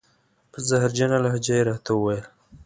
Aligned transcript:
په 0.51 0.59
زهرجنه 0.69 1.17
لهجه 1.23 1.55
یې 1.59 1.63
را 1.67 1.75
ته 1.85 1.91
و 1.95 1.99
ویل: 2.03 2.23